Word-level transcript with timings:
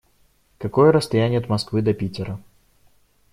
Какое 0.57 0.91
расстояние 0.91 1.37
от 1.41 1.47
Москвы 1.47 1.83
до 1.83 1.93
Питера? 1.93 2.39